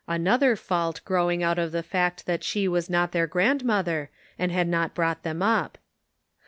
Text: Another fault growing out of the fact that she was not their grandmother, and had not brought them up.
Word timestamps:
Another 0.07 0.55
fault 0.55 0.99
growing 1.05 1.43
out 1.43 1.59
of 1.59 1.71
the 1.71 1.83
fact 1.83 2.25
that 2.25 2.43
she 2.43 2.67
was 2.67 2.89
not 2.89 3.11
their 3.11 3.27
grandmother, 3.27 4.09
and 4.39 4.51
had 4.51 4.67
not 4.67 4.95
brought 4.95 5.21
them 5.21 5.43
up. 5.43 5.77